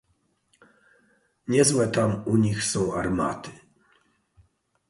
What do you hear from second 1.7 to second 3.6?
tam u nich są armaty!"